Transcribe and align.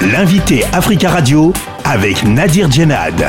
L'invité 0.00 0.62
Africa 0.72 1.10
Radio 1.10 1.52
avec 1.84 2.22
Nadir 2.22 2.70
Djenad. 2.70 3.20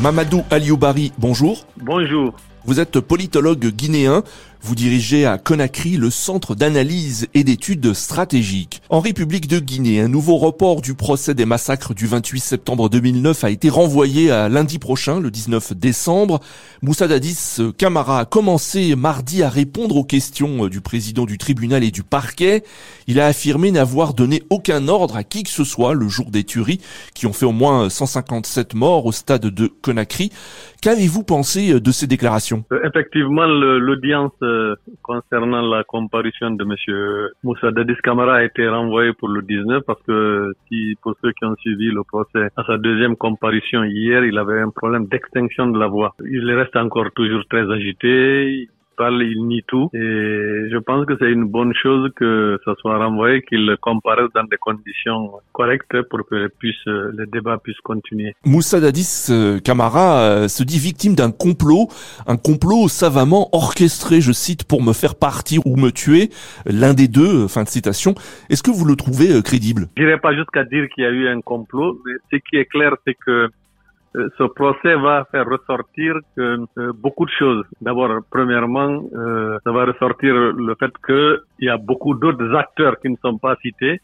Mamadou 0.00 0.42
Alioubari, 0.50 1.12
bonjour. 1.18 1.66
Bonjour. 1.76 2.32
Vous 2.64 2.80
êtes 2.80 3.00
politologue 3.00 3.66
guinéen. 3.66 4.22
Vous 4.62 4.74
dirigez 4.74 5.24
à 5.24 5.38
Conakry 5.38 5.96
le 5.96 6.10
centre 6.10 6.54
d'analyse 6.54 7.28
et 7.32 7.44
d'études 7.44 7.94
stratégiques. 7.94 8.82
En 8.90 9.00
République 9.00 9.48
de 9.48 9.58
Guinée, 9.58 10.00
un 10.00 10.08
nouveau 10.08 10.36
report 10.36 10.82
du 10.82 10.94
procès 10.94 11.34
des 11.34 11.46
massacres 11.46 11.94
du 11.94 12.06
28 12.06 12.40
septembre 12.40 12.90
2009 12.90 13.42
a 13.42 13.50
été 13.50 13.70
renvoyé 13.70 14.30
à 14.30 14.50
lundi 14.50 14.78
prochain, 14.78 15.18
le 15.18 15.30
19 15.30 15.72
décembre. 15.72 16.40
Moussa 16.82 17.08
Dadis 17.08 17.56
Camara 17.78 18.20
a 18.20 18.24
commencé 18.26 18.94
mardi 18.96 19.42
à 19.42 19.48
répondre 19.48 19.96
aux 19.96 20.04
questions 20.04 20.68
du 20.68 20.82
président 20.82 21.24
du 21.24 21.38
tribunal 21.38 21.82
et 21.82 21.90
du 21.90 22.02
parquet. 22.02 22.62
Il 23.06 23.18
a 23.18 23.26
affirmé 23.26 23.70
n'avoir 23.70 24.12
donné 24.12 24.42
aucun 24.50 24.88
ordre 24.88 25.16
à 25.16 25.24
qui 25.24 25.42
que 25.42 25.50
ce 25.50 25.64
soit 25.64 25.94
le 25.94 26.08
jour 26.08 26.30
des 26.30 26.44
tueries 26.44 26.80
qui 27.14 27.26
ont 27.26 27.32
fait 27.32 27.46
au 27.46 27.52
moins 27.52 27.88
157 27.88 28.74
morts 28.74 29.06
au 29.06 29.12
stade 29.12 29.46
de 29.46 29.70
Conakry. 29.82 30.30
Qu'avez-vous 30.82 31.22
pensé 31.22 31.80
de 31.80 31.92
ces 31.92 32.06
déclarations? 32.06 32.64
Euh, 32.72 32.78
Effectivement, 32.84 33.46
l'audience 33.46 34.32
concernant 35.02 35.62
la 35.62 35.84
comparution 35.84 36.50
de 36.50 36.64
M. 36.64 37.30
Moussa 37.42 37.70
Dadis 37.70 37.96
Kamara 38.02 38.36
a 38.36 38.44
été 38.44 38.68
renvoyé 38.68 39.12
pour 39.12 39.28
le 39.28 39.42
19 39.42 39.82
parce 39.86 40.02
que 40.02 40.52
si 40.68 40.96
pour 41.02 41.14
ceux 41.22 41.32
qui 41.32 41.44
ont 41.44 41.56
suivi 41.56 41.90
le 41.90 42.02
procès 42.04 42.48
à 42.56 42.64
sa 42.64 42.78
deuxième 42.78 43.16
comparution 43.16 43.84
hier, 43.84 44.24
il 44.24 44.38
avait 44.38 44.60
un 44.60 44.70
problème 44.70 45.06
d'extinction 45.06 45.66
de 45.68 45.78
la 45.78 45.86
voix. 45.86 46.14
Il 46.24 46.50
reste 46.52 46.76
encore 46.76 47.10
toujours 47.14 47.44
très 47.48 47.70
agité 47.70 48.68
il 49.08 49.46
nie 49.46 49.62
tout. 49.66 49.88
Et 49.94 50.68
je 50.70 50.78
pense 50.78 51.06
que 51.06 51.14
c'est 51.18 51.30
une 51.30 51.44
bonne 51.44 51.72
chose 51.74 52.10
que 52.16 52.58
ça 52.64 52.74
soit 52.80 52.98
renvoyé, 52.98 53.42
qu'il 53.42 53.76
comparaisse 53.80 54.30
dans 54.34 54.44
des 54.44 54.56
conditions 54.56 55.32
correctes 55.52 56.02
pour 56.10 56.20
que 56.28 56.48
puisse, 56.58 56.86
les 56.86 57.26
débats 57.26 57.58
puissent 57.58 57.80
continuer. 57.82 58.34
Moussa 58.44 58.80
Dadis 58.80 59.30
Camara 59.64 60.20
euh, 60.20 60.48
se 60.48 60.62
dit 60.62 60.78
victime 60.78 61.14
d'un 61.14 61.30
complot, 61.30 61.88
un 62.26 62.36
complot 62.36 62.88
savamment 62.88 63.48
orchestré, 63.52 64.20
je 64.20 64.32
cite, 64.32 64.64
pour 64.64 64.82
me 64.82 64.92
faire 64.92 65.14
partir 65.14 65.66
ou 65.66 65.76
me 65.76 65.90
tuer, 65.90 66.30
l'un 66.66 66.94
des 66.94 67.08
deux, 67.08 67.48
fin 67.48 67.64
de 67.64 67.68
citation. 67.68 68.14
Est-ce 68.48 68.62
que 68.62 68.70
vous 68.70 68.84
le 68.84 68.96
trouvez 68.96 69.32
euh, 69.32 69.42
crédible? 69.42 69.86
Je 69.96 70.02
n'irai 70.02 70.18
pas 70.18 70.34
jusqu'à 70.34 70.64
dire 70.64 70.88
qu'il 70.94 71.04
y 71.04 71.06
a 71.06 71.10
eu 71.10 71.28
un 71.28 71.40
complot, 71.40 72.00
mais 72.04 72.12
ce 72.32 72.36
qui 72.48 72.56
est 72.56 72.66
clair, 72.66 72.94
c'est 73.06 73.14
que 73.14 73.30
euh, 73.30 73.48
ce 74.14 74.44
procès 74.44 74.94
va 74.96 75.24
faire 75.30 75.46
ressortir 75.46 76.16
euh, 76.38 76.66
beaucoup 76.94 77.24
de 77.24 77.30
choses. 77.30 77.64
D'abord, 77.80 78.20
premièrement, 78.30 79.04
euh, 79.14 79.58
ça 79.62 79.70
va 79.70 79.84
ressortir 79.84 80.34
le 80.34 80.74
fait 80.74 80.92
qu'il 81.06 81.66
y 81.66 81.68
a 81.68 81.76
beaucoup 81.76 82.14
d'autres 82.14 82.54
acteurs 82.54 82.98
qui 83.00 83.08
ne 83.08 83.16
sont 83.22 83.38
pas 83.38 83.56
cités, 83.62 84.00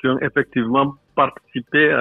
qui 0.00 0.06
ont 0.06 0.18
effectivement 0.20 0.94
participé 1.16 1.92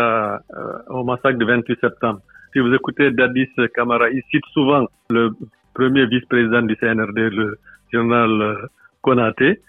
au 0.90 1.04
massacre 1.04 1.40
du 1.40 1.46
28 1.46 1.80
septembre. 1.82 2.20
Si 2.54 2.60
vous 2.60 2.72
écoutez 2.74 3.10
Dadis 3.10 3.50
Kamara, 3.74 4.12
il 4.12 4.22
cite 4.30 4.46
souvent 4.54 4.86
le 5.10 5.32
premier 5.74 6.06
vice-président 6.06 6.62
du 6.62 6.76
CNRD, 6.76 7.18
le 7.18 7.58
journal 7.92 8.70
Konaté, 9.02 9.62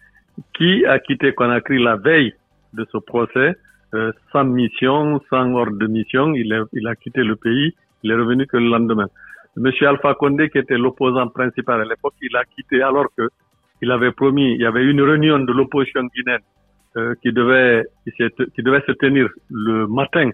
qui 0.55 0.85
a 0.85 0.99
quitté 0.99 1.33
Conakry 1.33 1.83
la 1.83 1.97
veille 1.97 2.35
de 2.75 2.87
ce 2.93 2.99
procès 2.99 3.57
euh, 3.95 4.13
sans 4.33 4.45
mission, 4.45 5.21
sans 5.31 5.53
ordre 5.55 5.79
de 5.79 5.87
mission. 5.87 6.35
Il 6.35 6.53
a, 6.53 6.65
il 6.73 6.87
a 6.87 6.95
quitté 6.95 7.23
le 7.23 7.37
pays. 7.37 7.75
Il 8.03 8.11
est 8.11 8.15
revenu 8.15 8.47
que 8.47 8.57
le 8.57 8.69
lendemain. 8.69 9.09
Monsieur 9.57 9.89
Alpha 9.89 10.15
Condé, 10.15 10.51
qui 10.51 10.59
était 10.59 10.79
l'opposant 10.79 11.29
principal 11.29 11.81
à 11.81 11.85
l'époque, 11.85 12.15
il 12.23 12.37
a 12.37 12.45
quitté 12.45 12.83
alors 12.83 13.07
que 13.17 13.29
il 13.81 13.91
avait 13.91 14.13
promis, 14.13 14.55
il 14.55 14.61
y 14.61 14.67
avait 14.67 14.85
une 14.85 15.01
réunion 15.01 15.39
de 15.39 15.53
l'opposition 15.53 16.03
guinéenne 16.15 16.41
euh, 16.97 17.15
qui 17.23 17.33
devait 17.33 17.85
qui 18.07 18.63
devait 18.63 18.83
se 18.87 18.93
tenir 18.93 19.29
le 19.51 19.87
matin 19.87 20.31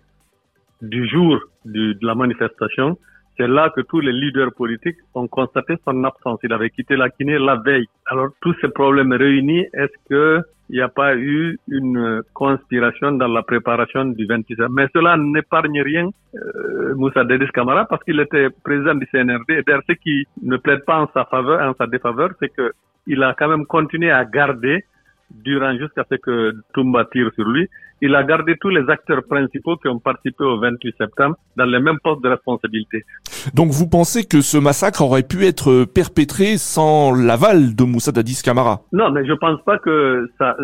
du 0.82 1.06
jour 1.08 1.38
de 1.64 1.97
la 2.02 2.14
manifestation. 2.14 2.98
C'est 3.36 3.48
là 3.48 3.70
que 3.74 3.80
tous 3.80 4.00
les 4.00 4.12
leaders 4.12 4.52
politiques 4.54 4.98
ont 5.14 5.26
constaté 5.26 5.75
son 5.84 6.04
absence. 6.04 6.38
Il 6.42 6.53
avait 6.53 6.70
quitté 6.70 6.97
la 6.97 7.09
Guinée 7.09 7.38
la 7.38 7.56
veille. 7.56 7.86
Alors 8.06 8.28
tous 8.41 8.54
ces 8.60 8.69
problèmes 8.69 9.12
réunis, 9.12 9.66
est-ce 9.72 10.09
que 10.09 10.42
il 10.70 10.76
n'y 10.76 10.82
a 10.82 10.88
pas 10.88 11.14
eu 11.14 11.59
une 11.69 12.22
conspiration 12.32 13.12
dans 13.12 13.28
la 13.28 13.42
préparation 13.42 14.06
du 14.06 14.25
26 14.26 14.56
Mais 14.70 14.86
cela 14.94 15.16
n'épargne 15.19 15.82
rien 15.82 16.09
euh, 16.34 16.94
Moussa 16.94 17.22
Dedis 17.25 17.50
Kamara 17.53 17.84
parce 17.84 18.03
qu'il 18.04 18.19
était 18.19 18.48
président 18.64 18.94
du 18.94 19.06
CNRD. 19.06 19.50
Et 19.50 19.62
d'ailleurs, 19.62 19.82
ce 19.86 19.92
qui 19.92 20.26
ne 20.42 20.56
plaide 20.56 20.84
pas 20.86 21.00
en 21.00 21.09
sa 21.12 21.26
faveur, 21.26 21.60
en 21.69 21.75
sa 21.75 21.86
défaveur, 21.86 22.30
c'est 22.41 22.48
que 22.48 22.72
il 23.06 23.22
a 23.22 23.34
quand 23.34 23.48
même 23.48 23.66
continué 23.66 24.10
à 24.10 24.25
garder 24.25 24.84
durant 25.30 25.76
jusqu'à 25.76 26.04
ce 26.10 26.14
que 26.16 26.54
Toumba 26.72 27.04
tire 27.12 27.30
sur 27.34 27.47
lui, 27.48 27.69
il 28.00 28.15
a 28.15 28.22
gardé 28.25 28.56
tous 28.60 28.69
les 28.69 28.88
acteurs 28.91 29.22
principaux 29.28 29.77
qui 29.77 29.88
ont 29.88 29.99
participé 29.99 30.44
au 30.44 30.59
28 30.59 30.94
septembre 30.99 31.37
dans 31.56 31.65
les 31.65 31.81
mêmes 31.81 31.99
postes 32.03 32.22
de 32.22 32.28
responsabilité. 32.28 33.05
Donc 33.55 33.71
vous 33.71 33.88
pensez 33.88 34.25
que 34.25 34.41
ce 34.41 34.59
massacre 34.59 35.03
aurait 35.03 35.22
pu 35.22 35.44
être 35.44 35.84
perpétré 35.84 36.56
sans 36.56 37.12
l'aval 37.15 37.75
de 37.75 37.84
Moussa 37.84 38.12
Dadis 38.12 38.43
Camara? 38.44 38.81
Non, 38.93 39.10
mais 39.10 39.27
je 39.27 39.33
pense 39.33 39.62
pas 39.65 39.78
que 39.78 40.28
ça, 40.38 40.56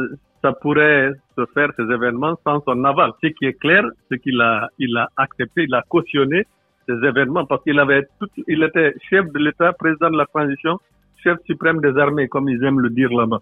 ça 0.42 0.52
pourrait 0.52 1.12
se 1.36 1.44
faire 1.54 1.70
ces 1.76 1.84
événements 1.84 2.36
sans 2.44 2.62
son 2.64 2.84
aval. 2.84 3.12
Ce 3.22 3.28
qui 3.28 3.46
est 3.46 3.58
clair, 3.58 3.84
c'est 4.08 4.18
qu'il 4.18 4.40
a, 4.40 4.68
il 4.78 4.96
a 4.96 5.08
accepté, 5.16 5.64
il 5.64 5.74
a 5.74 5.82
cautionné 5.88 6.46
ces 6.86 6.94
événements 7.06 7.46
parce 7.46 7.62
qu'il 7.62 7.78
avait 7.78 8.06
tout, 8.18 8.28
il 8.48 8.62
était 8.62 8.94
chef 9.08 9.30
de 9.32 9.38
l'État, 9.38 9.72
président 9.72 10.10
de 10.10 10.16
la 10.16 10.26
transition, 10.26 10.78
chef 11.22 11.38
suprême 11.46 11.80
des 11.80 11.96
armées, 11.98 12.28
comme 12.28 12.48
ils 12.48 12.62
aiment 12.64 12.80
le 12.80 12.90
dire 12.90 13.10
là-bas 13.12 13.40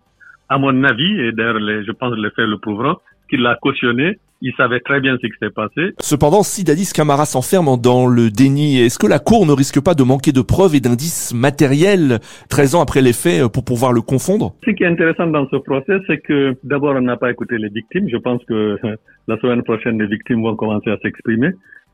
à 0.48 0.58
mon 0.58 0.84
avis, 0.84 1.20
et 1.20 1.32
d'ailleurs 1.32 1.58
je 1.58 1.92
pense 1.92 2.14
que 2.14 2.20
les 2.20 2.30
faits 2.30 2.48
le 2.48 2.58
prouveront, 2.58 2.96
qu'il 3.28 3.40
l'a 3.40 3.56
cautionné. 3.60 4.18
Il 4.40 4.52
savait 4.56 4.78
très 4.78 5.00
bien 5.00 5.16
ce 5.20 5.26
qui 5.26 5.32
s'est 5.40 5.50
passé. 5.50 5.94
Cependant, 6.00 6.44
si 6.44 6.62
Dadis 6.62 6.92
Camara 6.94 7.26
s'enferme 7.26 7.76
dans 7.80 8.06
le 8.06 8.30
déni, 8.30 8.78
est-ce 8.78 8.98
que 8.98 9.08
la 9.08 9.18
Cour 9.18 9.46
ne 9.46 9.52
risque 9.52 9.80
pas 9.82 9.94
de 9.94 10.04
manquer 10.04 10.30
de 10.30 10.42
preuves 10.42 10.76
et 10.76 10.80
d'indices 10.80 11.34
matériels 11.34 12.20
13 12.48 12.76
ans 12.76 12.80
après 12.80 13.02
les 13.02 13.12
faits 13.12 13.48
pour 13.48 13.64
pouvoir 13.64 13.92
le 13.92 14.00
confondre? 14.00 14.54
Ce 14.64 14.70
qui 14.70 14.84
est 14.84 14.86
intéressant 14.86 15.26
dans 15.26 15.48
ce 15.48 15.56
procès, 15.56 15.98
c'est 16.06 16.18
que 16.18 16.54
d'abord, 16.62 16.94
on 16.94 17.00
n'a 17.00 17.16
pas 17.16 17.32
écouté 17.32 17.58
les 17.58 17.68
victimes. 17.68 18.08
Je 18.08 18.16
pense 18.16 18.40
que 18.44 18.78
la 19.28 19.36
semaine 19.38 19.64
prochaine, 19.64 19.98
les 19.98 20.06
victimes 20.06 20.42
vont 20.42 20.54
commencer 20.54 20.90
à 20.90 20.98
s'exprimer. 20.98 21.48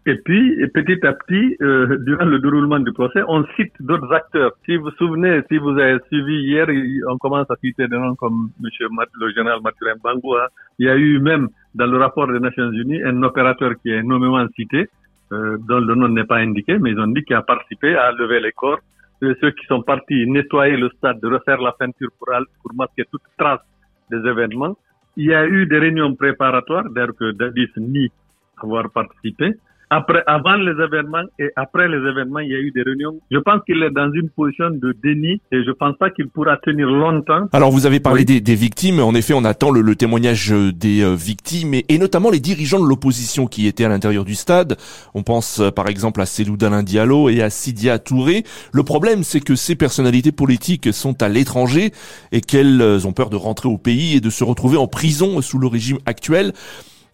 Et 0.06 0.16
puis, 0.16 0.69
petit 0.75 1.04
à 1.06 1.15
petit, 1.15 1.56
euh, 1.62 1.97
durant 2.06 2.26
le 2.26 2.38
déroulement 2.38 2.78
du 2.78 2.92
procès, 2.92 3.22
on 3.26 3.44
cite 3.56 3.72
d'autres 3.81 4.12
acteurs. 4.12 4.53
Si 4.66 4.76
vous 4.76 4.84
vous 4.84 4.91
souvenez, 4.92 5.41
si 5.50 5.56
vous 5.56 5.78
avez 5.78 5.98
suivi 6.09 6.42
hier, 6.44 6.66
on 7.09 7.16
commence 7.16 7.50
à 7.50 7.56
citer 7.56 7.88
des 7.88 7.97
noms 7.97 8.15
comme 8.15 8.50
Monsieur 8.60 8.88
le 9.19 9.32
général 9.32 9.60
Mathurin 9.62 9.94
Bangoua. 10.03 10.48
Il 10.78 10.87
y 10.87 10.91
a 10.91 10.97
eu 10.97 11.20
même 11.20 11.48
dans 11.75 11.87
le 11.87 11.97
rapport 11.97 12.26
des 12.28 12.38
Nations 12.38 12.70
Unies 12.70 13.03
un 13.03 13.22
opérateur 13.22 13.72
qui 13.81 13.91
est 13.91 14.03
nommément 14.03 14.47
cité, 14.54 14.91
euh, 15.32 15.56
dont 15.66 15.81
le 15.81 15.94
nom 15.94 16.09
n'est 16.09 16.25
pas 16.25 16.36
indiqué, 16.36 16.78
mais 16.78 16.91
ils 16.91 17.00
ont 17.00 17.06
dit 17.06 17.22
qu'il 17.25 17.36
a 17.36 17.42
participé 17.42 17.97
à 17.97 18.12
lever 18.12 18.41
les 18.41 18.53
corps. 18.53 18.81
de 19.22 19.34
ceux 19.41 19.53
qui 19.53 19.65
sont 19.66 19.82
partis 19.82 20.26
nettoyer 20.26 20.76
le 20.76 20.91
stade, 20.97 21.19
de 21.21 21.28
refaire 21.28 21.60
la 21.62 21.72
peinture 21.72 22.10
pour, 22.19 22.28
pour 22.60 22.75
masquer 22.75 23.04
toute 23.10 23.22
trace 23.38 23.65
des 24.10 24.19
événements. 24.19 24.76
Il 25.16 25.26
y 25.26 25.34
a 25.34 25.47
eu 25.47 25.65
des 25.66 25.78
réunions 25.78 26.15
préparatoires, 26.15 26.91
d'ailleurs 26.91 27.16
que 27.19 27.31
Dadis 27.31 27.71
nie 27.78 28.10
avoir 28.62 28.91
participé. 28.91 29.54
Après, 29.91 30.22
avant 30.27 30.56
les 30.56 30.72
événements 30.72 31.25
et 31.39 31.50
après 31.56 31.89
les 31.89 31.99
événements, 31.99 32.41
il 32.41 32.50
y 32.50 32.55
a 32.55 32.59
eu 32.59 32.71
des 32.71 32.83
réunions. 32.83 33.19
Je 33.31 33.39
pense 33.39 33.61
qu'il 33.67 33.83
est 33.83 33.91
dans 33.91 34.11
une 34.12 34.28
position 34.28 34.71
de 34.71 34.97
déni 35.03 35.41
et 35.53 35.65
je 35.65 35.71
pense 35.71 35.97
pas 35.97 36.11
qu'il 36.11 36.28
pourra 36.28 36.56
tenir 36.56 36.89
longtemps. 36.89 37.49
Alors, 37.53 37.71
vous 37.71 37.87
avez 37.87 38.00
parlé 38.00 38.25
des, 38.25 38.41
des, 38.41 38.55
victimes. 38.55 39.00
En 39.00 39.15
effet, 39.15 39.34
on 39.34 39.45
attend 39.45 39.71
le, 39.71 39.81
le 39.81 39.97
témoignage 39.97 40.50
des 40.50 41.03
euh, 41.03 41.15
victimes 41.15 41.75
et, 41.75 41.84
et, 41.89 41.99
notamment 41.99 42.31
les 42.31 42.41
dirigeants 42.41 42.81
de 42.81 42.89
l'opposition 42.89 43.47
qui 43.47 43.67
étaient 43.67 43.84
à 43.84 43.89
l'intérieur 43.89 44.25
du 44.25 44.34
stade. 44.34 44.77
On 45.15 45.22
pense 45.22 45.61
euh, 45.61 45.71
par 45.71 45.89
exemple 45.89 46.21
à 46.21 46.27
Célou 46.27 46.56
Dalin 46.56 46.83
Diallo 46.83 47.28
et 47.28 47.43
à 47.43 47.51
Sidia 47.51 47.99
Touré. 47.99 48.45
Le 48.72 48.83
problème, 48.83 49.22
c'est 49.22 49.41
que 49.41 49.55
ces 49.55 49.77
personnalités 49.77 50.33
politiques 50.33 50.93
sont 50.93 51.22
à 51.22 51.28
l'étranger 51.28 51.93
et 52.33 52.41
qu'elles 52.41 52.81
euh, 52.81 53.06
ont 53.06 53.12
peur 53.12 53.31
de 53.31 53.37
rentrer 53.37 53.69
au 53.69 53.78
pays 53.78 54.16
et 54.16 54.21
de 54.21 54.31
se 54.31 54.45
retrouver 54.45 54.77
en 54.77 54.87
prison 54.87 55.41
sous 55.43 55.59
le 55.59 55.66
régime 55.66 55.99
actuel. 56.06 56.53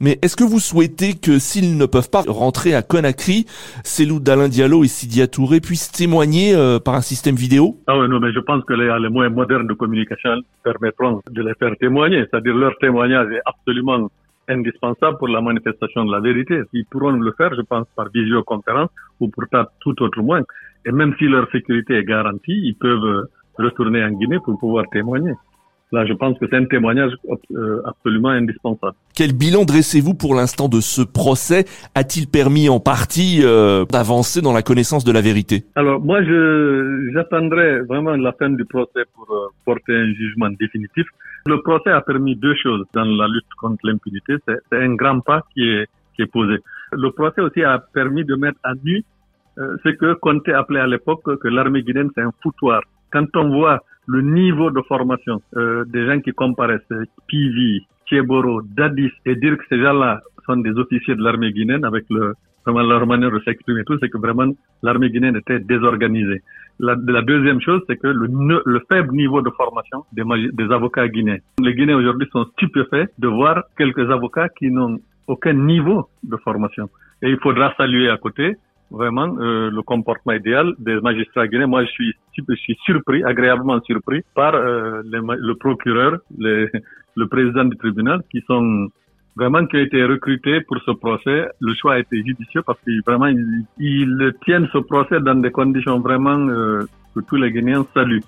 Mais 0.03 0.19
est-ce 0.23 0.35
que 0.35 0.45
vous 0.45 0.61
souhaitez 0.61 1.13
que 1.13 1.39
s'ils 1.39 1.77
ne 1.77 1.85
peuvent 1.85 2.09
pas 2.09 2.23
rentrer 2.27 2.75
à 2.75 2.81
Conakry, 2.81 3.45
Célou 3.85 4.19
d'Alain 4.19 4.49
Diallo 4.49 4.83
et 4.83 4.89
Sidia 4.89 5.27
Touré 5.27 5.61
puissent 5.61 5.93
témoigner 5.93 6.55
euh, 6.55 6.79
par 6.79 6.95
un 6.95 7.03
système 7.03 7.35
vidéo? 7.35 7.77
Ah 7.87 7.99
oui, 7.99 8.09
non, 8.09 8.19
mais 8.19 8.33
je 8.33 8.41
pense 8.41 8.65
que 8.65 8.73
les, 8.73 8.89
les 8.99 9.11
moyens 9.11 9.37
modernes 9.37 9.67
de 9.67 9.75
communication 9.75 10.41
permettront 10.65 11.21
de 11.31 11.43
les 11.43 11.53
faire 11.55 11.77
témoigner. 11.79 12.25
C'est-à-dire 12.31 12.55
leur 12.55 12.79
témoignage 12.79 13.31
est 13.31 13.43
absolument 13.45 14.11
indispensable 14.49 15.19
pour 15.19 15.29
la 15.29 15.43
manifestation 15.43 16.07
de 16.07 16.13
la 16.13 16.21
vérité. 16.21 16.63
Ils 16.73 16.87
pourront 16.87 17.11
le 17.11 17.33
faire, 17.33 17.55
je 17.55 17.61
pense, 17.61 17.87
par 17.95 18.09
visioconférence 18.09 18.89
ou 19.21 19.29
pour 19.29 19.45
tout 19.81 20.03
autre 20.03 20.23
moyen. 20.23 20.45
Et 20.87 20.93
même 20.93 21.15
si 21.19 21.25
leur 21.25 21.47
sécurité 21.51 21.99
est 21.99 22.05
garantie, 22.05 22.59
ils 22.65 22.75
peuvent 22.75 23.29
retourner 23.59 24.03
en 24.03 24.13
Guinée 24.13 24.39
pour 24.43 24.59
pouvoir 24.59 24.87
témoigner. 24.91 25.33
Là, 25.93 26.07
je 26.07 26.13
pense 26.13 26.39
que 26.39 26.47
c'est 26.49 26.57
un 26.57 26.65
témoignage 26.65 27.13
euh, 27.53 27.83
absolument 27.85 28.29
indispensable. 28.29 28.95
Quel 29.15 29.33
bilan 29.33 29.65
dressez-vous 29.65 30.15
pour 30.15 30.35
l'instant 30.35 30.69
de 30.69 30.81
ce 30.81 31.03
procès? 31.03 31.65
A-t-il 31.95 32.29
permis 32.29 32.69
en 32.69 32.81
partie 32.81 33.41
euh, 33.43 33.85
d'avancer 33.87 34.41
dans 34.41 34.53
la 34.53 34.63
connaissance 34.63 35.05
de 35.05 35.13
la 35.13 35.21
vérité? 35.21 35.65
Alors 35.75 36.01
moi, 36.01 36.23
je 36.23 37.11
j'attendrai 37.13 37.81
vraiment 37.81 38.17
la 38.17 38.33
fin 38.33 38.51
du 38.51 38.65
procès 38.65 39.05
pour 39.15 39.27
euh, 39.31 39.49
porter 39.65 39.95
un 39.95 40.13
jugement 40.15 40.51
définitif. 40.51 41.07
Le 41.47 41.61
procès 41.63 41.91
a 41.91 42.01
permis 42.01 42.37
deux 42.37 42.55
choses 42.55 42.85
dans 42.95 43.05
la 43.05 43.27
lutte 43.27 43.53
contre 43.59 43.81
l'impunité. 43.85 44.35
C'est 44.47 44.77
un 44.77 44.95
grand 44.95 45.21
pas 45.21 45.43
qui 45.55 45.63
est 45.69 45.87
qui 46.15 46.23
est 46.23 46.27
posé. 46.27 46.59
Le 46.93 47.11
procès 47.11 47.41
aussi 47.41 47.63
a 47.63 47.79
permis 47.79 48.25
de 48.25 48.35
mettre 48.35 48.59
à 48.63 48.75
nu 48.85 49.05
ce 49.57 49.91
que 49.91 50.15
Conte 50.15 50.49
appelait 50.49 50.81
à 50.81 50.87
l'époque 50.87 51.23
que 51.39 51.49
l'armée 51.49 51.83
guinéenne 51.83 52.11
c'est 52.15 52.23
un 52.23 52.33
foutoir. 52.43 52.83
Quand 53.11 53.27
on 53.37 53.49
voit 53.51 53.81
le 54.07 54.23
niveau 54.23 54.71
de 54.71 54.81
formation 54.83 55.41
euh, 55.57 55.85
des 55.87 56.07
gens 56.07 56.21
qui 56.21 56.33
comparaissent, 56.33 56.81
Pivi, 57.27 57.87
Tieboro, 58.07 58.63
Dadis, 58.63 59.13
et 59.25 59.37
dire 59.37 59.57
que 59.57 59.65
ces 59.69 59.81
gens-là 59.81 60.21
sont 60.47 60.57
des 60.57 60.73
officiers 60.73 61.15
de 61.15 61.23
l'armée 61.23 61.53
guinéenne 61.53 61.85
avec 61.85 62.05
le, 62.11 62.35
vraiment 62.67 62.83
leur 62.83 63.07
manière 63.07 63.31
de 63.31 63.41
s'exprimer 63.41 63.85
tout, 63.85 63.97
c'est 64.01 64.09
que 64.09 64.19
vraiment 64.19 64.53
l'armée 64.83 65.11
guinéenne 65.11 65.37
était 65.37 65.61
désorganisée. 65.61 66.43
La, 66.79 66.97
la 67.07 67.23
deuxième 67.23 67.61
chose, 67.61 67.83
c'est 67.89 67.97
que 67.97 68.07
le, 68.07 68.63
le, 68.65 68.81
faible 68.91 69.15
niveau 69.15 69.43
de 69.43 69.51
formation 69.51 70.05
des, 70.13 70.23
des 70.53 70.73
avocats 70.73 71.09
guinéens. 71.09 71.39
Les 71.61 71.75
Guinéens 71.75 71.99
aujourd'hui 71.99 72.29
sont 72.33 72.47
stupéfaits 72.53 73.11
de 73.19 73.29
voir 73.29 73.65
quelques 73.77 74.11
avocats 74.11 74.49
qui 74.49 74.71
n'ont 74.71 74.99
aucun 75.27 75.53
niveau 75.53 76.09
de 76.25 76.37
formation. 76.39 76.89
Et 77.23 77.29
il 77.31 77.39
faudra 77.39 77.75
saluer 77.77 78.09
à 78.09 78.17
côté 78.17 78.57
vraiment 78.91 79.37
euh, 79.39 79.71
le 79.71 79.83
comportement 79.83 80.35
idéal 80.35 80.75
des 80.79 81.01
magistrats 81.01 81.47
guinéens. 81.47 81.67
Moi, 81.67 81.85
je 81.85 81.91
suis, 81.91 82.15
je 82.37 82.55
suis 82.55 82.79
surpris, 82.85 83.23
agréablement 83.25 83.81
surpris 83.83 84.23
par 84.35 84.55
euh, 84.55 85.03
le 85.05 85.55
procureur, 85.55 86.19
le 86.39 87.27
président 87.29 87.65
du 87.65 87.77
tribunal, 87.77 88.23
qui 88.31 88.43
sont 88.47 88.89
vraiment 89.37 89.65
qui 89.67 89.77
ont 89.77 89.81
été 89.81 90.05
recrutés 90.05 90.61
pour 90.63 90.79
ce 90.85 90.93
procès. 90.93 91.49
Le 91.61 91.75
choix 91.75 91.95
a 91.95 91.99
été 92.01 92.17
judicieux 92.25 92.63
parce 92.63 92.81
qu'ils 92.81 93.03
vraiment 93.07 93.29
ils, 93.79 94.33
tiennent 94.45 94.69
ce 94.73 94.79
procès 94.79 95.21
dans 95.21 95.37
des 95.37 95.51
conditions 95.51 96.01
vraiment 96.01 96.39
euh, 96.39 96.83
que 97.15 97.21
tous 97.21 97.37
les 97.37 97.51
Guinéens 97.51 97.87
saluent. 97.95 98.23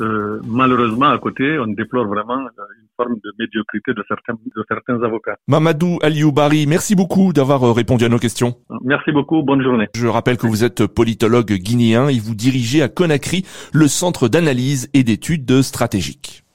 Euh, 0.00 0.40
malheureusement, 0.46 1.10
à 1.10 1.18
côté, 1.18 1.58
on 1.58 1.66
déplore 1.66 2.06
vraiment 2.06 2.38
euh, 2.38 2.62
une 2.80 2.88
forme 2.96 3.14
de 3.14 3.32
médiocrité 3.38 3.92
de 3.92 4.04
certains, 4.08 4.34
de 4.34 4.64
certains 4.68 5.02
avocats. 5.02 5.36
Mamadou 5.46 5.98
Alioubari, 6.02 6.66
merci 6.66 6.94
beaucoup 6.94 7.32
d'avoir 7.32 7.64
euh, 7.64 7.72
répondu 7.72 8.04
à 8.04 8.08
nos 8.08 8.18
questions. 8.18 8.54
Merci 8.84 9.12
beaucoup, 9.12 9.42
bonne 9.42 9.62
journée. 9.62 9.86
Je 9.94 10.06
rappelle 10.06 10.36
que 10.36 10.46
vous 10.46 10.64
êtes 10.64 10.86
politologue 10.86 11.52
guinéen 11.52 12.08
et 12.08 12.18
vous 12.18 12.34
dirigez 12.34 12.82
à 12.82 12.88
Conakry 12.88 13.44
le 13.72 13.88
Centre 13.88 14.28
d'analyse 14.28 14.88
et 14.94 15.02
d'études 15.02 15.62
stratégiques. 15.62 16.44